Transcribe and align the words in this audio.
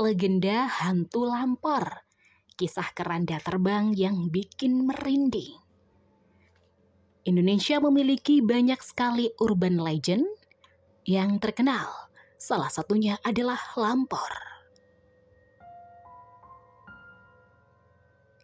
legenda 0.00 0.64
hantu 0.64 1.28
lampor. 1.28 2.08
Kisah 2.56 2.96
keranda 2.96 3.36
terbang 3.40 3.92
yang 3.92 4.32
bikin 4.32 4.88
merinding. 4.88 5.60
Indonesia 7.28 7.76
memiliki 7.84 8.40
banyak 8.40 8.80
sekali 8.80 9.28
urban 9.44 9.76
legend 9.76 10.24
yang 11.04 11.36
terkenal. 11.36 12.08
Salah 12.40 12.72
satunya 12.72 13.20
adalah 13.20 13.60
lampor. 13.76 14.32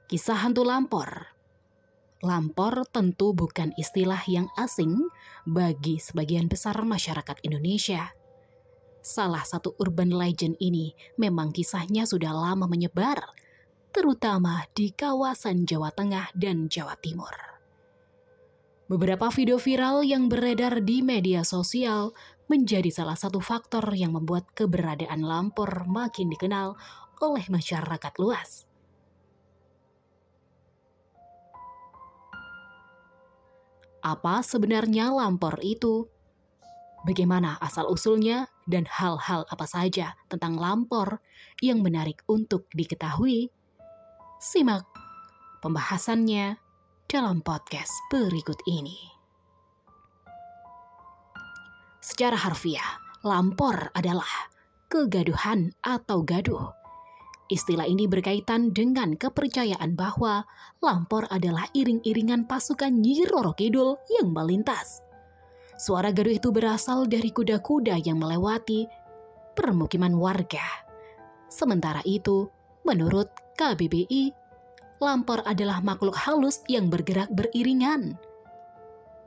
Kisah 0.06 0.44
hantu 0.44 0.62
lampor 0.62 1.36
Lampor 2.24 2.88
tentu 2.88 3.36
bukan 3.36 3.76
istilah 3.76 4.24
yang 4.24 4.48
asing 4.56 5.04
bagi 5.44 6.00
sebagian 6.00 6.48
besar 6.48 6.74
masyarakat 6.80 7.38
Indonesia. 7.44 8.08
Salah 9.06 9.46
satu 9.46 9.78
urban 9.78 10.10
legend 10.10 10.58
ini 10.58 10.90
memang 11.14 11.54
kisahnya 11.54 12.02
sudah 12.10 12.34
lama 12.34 12.66
menyebar, 12.66 13.22
terutama 13.94 14.66
di 14.74 14.90
kawasan 14.90 15.62
Jawa 15.62 15.94
Tengah 15.94 16.34
dan 16.34 16.66
Jawa 16.66 16.98
Timur. 16.98 17.30
Beberapa 18.90 19.30
video 19.30 19.62
viral 19.62 20.02
yang 20.02 20.26
beredar 20.26 20.82
di 20.82 21.06
media 21.06 21.46
sosial 21.46 22.18
menjadi 22.50 22.90
salah 22.90 23.14
satu 23.14 23.38
faktor 23.38 23.94
yang 23.94 24.10
membuat 24.10 24.50
keberadaan 24.58 25.22
Lampor 25.22 25.86
makin 25.86 26.26
dikenal 26.26 26.74
oleh 27.22 27.46
masyarakat 27.46 28.10
luas. 28.18 28.66
apa 34.06 34.38
sebenarnya 34.38 35.10
lampor 35.10 35.58
itu, 35.66 36.06
bagaimana 37.06 37.54
asal-usulnya, 37.62 38.50
dan 38.66 38.82
hal-hal 38.90 39.46
apa 39.46 39.64
saja 39.64 40.18
tentang 40.26 40.58
lampor 40.58 41.22
yang 41.62 41.80
menarik 41.80 42.26
untuk 42.26 42.66
diketahui. 42.74 43.54
Simak 44.42 44.82
pembahasannya 45.62 46.58
dalam 47.06 47.40
podcast 47.46 47.94
berikut 48.10 48.58
ini. 48.66 48.98
Secara 52.02 52.34
harfiah, 52.34 52.98
lampor 53.22 53.94
adalah 53.94 54.50
kegaduhan 54.90 55.70
atau 55.82 56.26
gaduh 56.26 56.74
Istilah 57.46 57.86
ini 57.86 58.10
berkaitan 58.10 58.74
dengan 58.74 59.14
kepercayaan 59.14 59.94
bahwa 59.94 60.42
lampor 60.82 61.30
adalah 61.30 61.70
iring-iringan 61.78 62.42
pasukan 62.50 62.90
Nyi 62.90 63.22
Roro 63.22 63.54
Kidul 63.54 63.94
yang 64.18 64.34
melintas. 64.34 65.05
Suara 65.76 66.08
gaduh 66.08 66.32
itu 66.32 66.48
berasal 66.48 67.04
dari 67.04 67.28
kuda-kuda 67.28 68.00
yang 68.00 68.16
melewati 68.16 68.88
permukiman 69.52 70.16
warga. 70.16 70.64
Sementara 71.52 72.00
itu, 72.08 72.48
menurut 72.88 73.28
KBBI, 73.60 74.32
lampor 75.04 75.44
adalah 75.44 75.84
makhluk 75.84 76.16
halus 76.16 76.64
yang 76.64 76.88
bergerak 76.88 77.28
beriringan. 77.28 78.16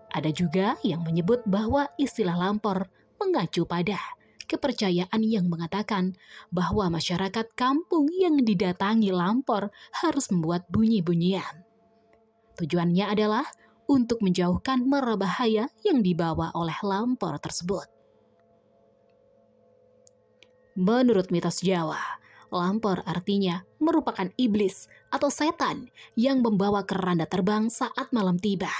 Ada 0.09 0.33
juga 0.33 0.73
yang 0.81 1.05
menyebut 1.05 1.45
bahwa 1.45 1.85
istilah 2.01 2.33
lampor 2.33 2.89
mengacu 3.21 3.69
pada 3.69 4.01
kepercayaan 4.49 5.21
yang 5.21 5.45
mengatakan 5.45 6.17
bahwa 6.49 6.89
masyarakat 6.89 7.53
kampung 7.53 8.09
yang 8.09 8.41
didatangi 8.41 9.13
lampor 9.13 9.69
harus 10.01 10.33
membuat 10.33 10.65
bunyi-bunyian. 10.73 11.61
Tujuannya 12.57 13.05
adalah 13.05 13.45
untuk 13.89 14.21
menjauhkan 14.21 14.85
mara 14.85 15.17
bahaya 15.17 15.65
yang 15.81 16.05
dibawa 16.05 16.53
oleh 16.53 16.77
lampor 16.85 17.41
tersebut. 17.41 17.89
Menurut 20.77 21.33
mitos 21.33 21.65
Jawa, 21.65 22.21
lampor 22.53 23.01
artinya 23.03 23.65
merupakan 23.81 24.29
iblis 24.37 24.85
atau 25.09 25.33
setan 25.33 25.89
yang 26.13 26.45
membawa 26.45 26.85
keranda 26.85 27.25
terbang 27.25 27.67
saat 27.67 28.13
malam 28.13 28.37
tiba. 28.37 28.71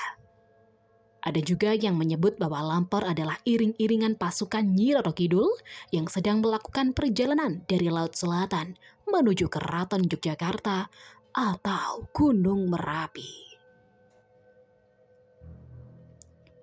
Ada 1.20 1.44
juga 1.44 1.76
yang 1.76 2.00
menyebut 2.00 2.40
bahwa 2.40 2.64
Lampor 2.64 3.04
adalah 3.04 3.36
iring-iringan 3.44 4.16
pasukan 4.16 4.64
Nyi 4.64 4.96
Roro 4.96 5.12
Kidul 5.12 5.52
yang 5.92 6.08
sedang 6.08 6.40
melakukan 6.40 6.96
perjalanan 6.96 7.60
dari 7.68 7.92
Laut 7.92 8.16
Selatan 8.16 8.80
menuju 9.04 9.52
Keraton 9.52 10.08
Yogyakarta 10.08 10.88
atau 11.36 12.08
Gunung 12.16 12.72
Merapi. 12.72 13.49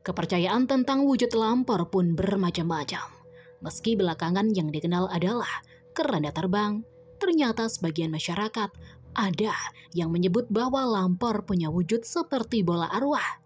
Kepercayaan 0.06 0.70
tentang 0.70 1.02
wujud 1.02 1.34
lampor 1.34 1.90
pun 1.90 2.14
bermacam-macam. 2.14 3.10
Meski 3.58 3.98
belakangan 3.98 4.54
yang 4.54 4.70
dikenal 4.70 5.10
adalah 5.10 5.50
keranda 5.90 6.30
terbang, 6.30 6.86
ternyata 7.18 7.66
sebagian 7.66 8.14
masyarakat 8.14 8.70
ada 9.18 9.54
yang 9.90 10.14
menyebut 10.14 10.46
bahwa 10.46 10.86
lampor 10.86 11.42
punya 11.42 11.66
wujud 11.66 12.06
seperti 12.06 12.62
bola 12.62 12.86
arwah 12.86 13.42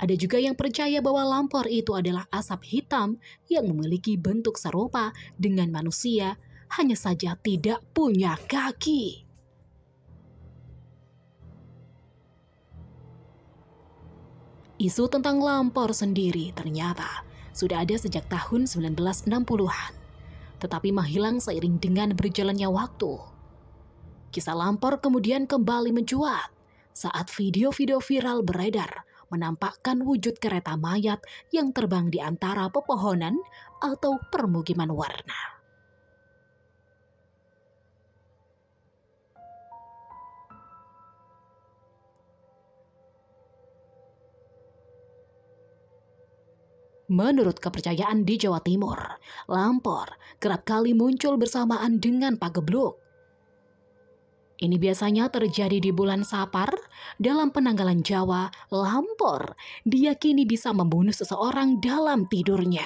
ada 0.00 0.16
juga 0.16 0.40
yang 0.40 0.56
percaya 0.56 1.04
bahwa 1.04 1.20
lampor 1.28 1.68
itu 1.68 1.92
adalah 1.92 2.24
asap 2.32 2.64
hitam 2.64 3.20
yang 3.52 3.68
memiliki 3.68 4.16
bentuk 4.16 4.56
serupa 4.56 5.12
dengan 5.36 5.68
manusia, 5.68 6.40
hanya 6.72 6.96
saja 6.96 7.36
tidak 7.36 7.84
punya 7.92 8.40
kaki. 8.48 9.28
Isu 14.80 15.12
tentang 15.12 15.44
lampor 15.44 15.92
sendiri 15.92 16.56
ternyata 16.56 17.04
sudah 17.52 17.84
ada 17.84 18.00
sejak 18.00 18.24
tahun 18.32 18.64
1960-an, 18.64 19.92
tetapi 20.56 20.88
menghilang 20.88 21.36
seiring 21.36 21.76
dengan 21.76 22.16
berjalannya 22.16 22.64
waktu. 22.64 23.20
Kisah 24.32 24.56
lampor 24.56 24.96
kemudian 25.04 25.44
kembali 25.44 25.92
mencuat 25.92 26.48
saat 26.96 27.28
video-video 27.28 28.00
viral 28.00 28.40
beredar 28.40 29.04
menampakkan 29.28 30.00
wujud 30.00 30.40
kereta 30.40 30.80
mayat 30.80 31.20
yang 31.52 31.76
terbang 31.76 32.08
di 32.08 32.24
antara 32.24 32.72
pepohonan 32.72 33.36
atau 33.84 34.16
permukiman 34.32 34.88
warna. 34.96 35.59
Menurut 47.10 47.58
kepercayaan 47.58 48.22
di 48.22 48.38
Jawa 48.38 48.62
Timur, 48.62 48.96
lampor 49.50 50.14
kerap 50.38 50.62
kali 50.62 50.94
muncul 50.94 51.34
bersamaan 51.34 51.98
dengan 51.98 52.38
pagebluk 52.38 53.10
ini 54.60 54.76
biasanya 54.76 55.32
terjadi 55.32 55.80
di 55.80 55.88
bulan 55.88 56.20
Sapar. 56.20 56.68
Dalam 57.16 57.48
penanggalan 57.48 58.04
Jawa, 58.04 58.52
lampor 58.68 59.56
diyakini 59.88 60.44
bisa 60.44 60.76
membunuh 60.76 61.16
seseorang 61.16 61.80
dalam 61.80 62.28
tidurnya. 62.28 62.84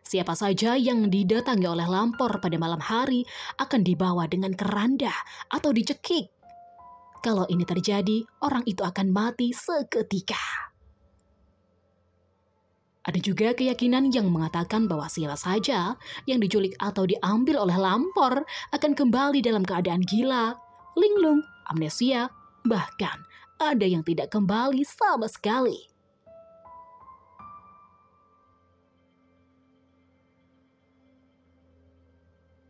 Siapa 0.00 0.36
saja 0.36 0.76
yang 0.76 1.08
didatangi 1.08 1.68
oleh 1.68 1.88
lampor 1.88 2.36
pada 2.40 2.56
malam 2.60 2.80
hari 2.80 3.24
akan 3.60 3.80
dibawa 3.80 4.28
dengan 4.28 4.52
keranda 4.52 5.12
atau 5.48 5.72
dicekik. 5.72 6.28
Kalau 7.24 7.48
ini 7.48 7.64
terjadi, 7.64 8.24
orang 8.44 8.64
itu 8.68 8.84
akan 8.84 9.08
mati 9.08 9.56
seketika. 9.56 10.71
Ada 13.02 13.18
juga 13.18 13.50
keyakinan 13.50 14.14
yang 14.14 14.30
mengatakan 14.30 14.86
bahwa 14.86 15.10
siapa 15.10 15.34
saja 15.34 15.98
yang 16.22 16.38
diculik 16.38 16.78
atau 16.78 17.02
diambil 17.02 17.58
oleh 17.66 17.74
lampor 17.74 18.46
akan 18.70 18.92
kembali 18.94 19.42
dalam 19.42 19.66
keadaan 19.66 20.06
gila, 20.06 20.54
linglung, 20.94 21.42
amnesia, 21.66 22.30
bahkan 22.62 23.18
ada 23.58 23.82
yang 23.82 24.06
tidak 24.06 24.30
kembali 24.30 24.86
sama 24.86 25.26
sekali. 25.26 25.90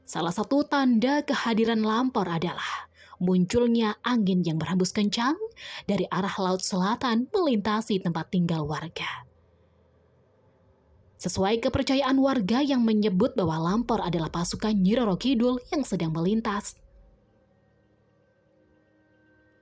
Salah 0.08 0.32
satu 0.32 0.60
tanda 0.64 1.24
kehadiran 1.24 1.80
lampor 1.80 2.28
adalah 2.28 2.88
munculnya 3.16 3.96
angin 4.04 4.44
yang 4.44 4.60
berhembus 4.60 4.92
kencang 4.92 5.36
dari 5.88 6.04
arah 6.12 6.36
laut 6.36 6.60
selatan 6.60 7.32
melintasi 7.32 8.00
tempat 8.00 8.28
tinggal 8.28 8.68
warga. 8.68 9.31
Sesuai 11.22 11.62
kepercayaan 11.62 12.18
warga 12.18 12.66
yang 12.66 12.82
menyebut 12.82 13.38
bahwa 13.38 13.70
Lampor 13.70 14.02
adalah 14.02 14.26
pasukan 14.26 14.74
Nyiroro 14.74 15.14
Kidul 15.14 15.62
yang 15.70 15.86
sedang 15.86 16.10
melintas. 16.10 16.74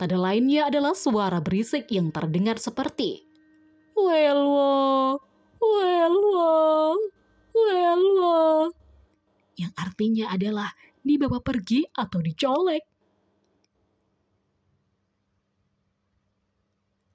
Tanda 0.00 0.16
lainnya 0.16 0.72
adalah 0.72 0.96
suara 0.96 1.36
berisik 1.44 1.92
yang 1.92 2.08
terdengar 2.08 2.56
seperti 2.56 3.28
Welwo, 3.92 5.20
Welwo, 5.60 6.96
Welwo. 7.52 8.72
Yang 9.60 9.72
artinya 9.76 10.32
adalah 10.32 10.72
dibawa 11.04 11.44
pergi 11.44 11.84
atau 11.92 12.24
dicolek. 12.24 12.88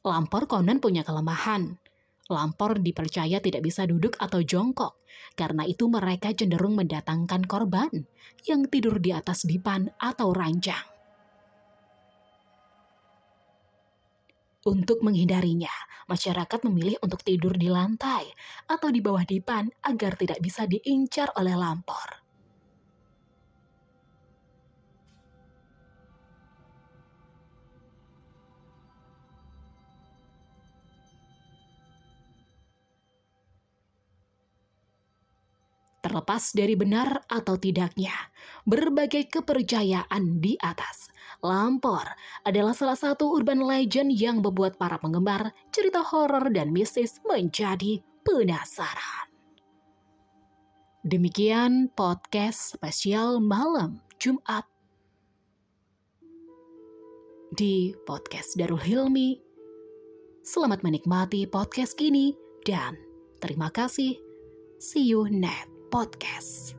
Lampor 0.05 0.45
konon 0.45 0.77
punya 0.77 1.01
kelemahan. 1.01 1.81
Lampor 2.25 2.81
dipercaya 2.81 3.37
tidak 3.37 3.61
bisa 3.61 3.85
duduk 3.85 4.17
atau 4.17 4.41
jongkok, 4.41 4.97
karena 5.37 5.61
itu 5.69 5.85
mereka 5.85 6.33
cenderung 6.33 6.73
mendatangkan 6.73 7.45
korban 7.45 7.93
yang 8.49 8.65
tidur 8.65 8.97
di 8.97 9.13
atas 9.13 9.45
dipan 9.45 9.93
atau 10.01 10.33
ranjang. 10.33 10.81
Untuk 14.65 15.05
menghindarinya, 15.05 15.69
masyarakat 16.09 16.65
memilih 16.65 16.97
untuk 17.05 17.21
tidur 17.21 17.53
di 17.53 17.69
lantai 17.69 18.25
atau 18.65 18.89
di 18.89 18.97
bawah 18.97 19.21
dipan 19.21 19.69
agar 19.85 20.17
tidak 20.17 20.41
bisa 20.41 20.65
diincar 20.65 21.29
oleh 21.37 21.53
lampor. 21.53 22.24
Terlepas 36.15 36.55
dari 36.55 36.79
benar 36.79 37.27
atau 37.27 37.59
tidaknya, 37.59 38.15
berbagai 38.63 39.27
kepercayaan 39.27 40.39
di 40.39 40.55
atas. 40.63 41.11
Lampor 41.43 42.07
adalah 42.47 42.71
salah 42.71 42.95
satu 42.95 43.35
urban 43.35 43.59
legend 43.59 44.15
yang 44.15 44.39
membuat 44.39 44.79
para 44.79 44.95
penggemar 44.95 45.51
cerita 45.75 45.99
horor 45.99 46.47
dan 46.55 46.71
mistis 46.71 47.19
menjadi 47.27 47.99
penasaran. 48.23 49.27
Demikian 51.03 51.91
podcast 51.91 52.79
spesial 52.79 53.43
malam 53.43 53.99
Jumat 54.15 54.63
di 57.51 57.91
podcast 58.07 58.55
Darul 58.55 58.79
Hilmi. 58.79 59.35
Selamat 60.47 60.79
menikmati 60.79 61.43
podcast 61.43 61.99
kini 61.99 62.31
dan 62.63 62.95
terima 63.43 63.67
kasih. 63.67 64.15
See 64.79 65.11
you 65.11 65.27
next 65.27 65.74
podcast. 65.95 66.75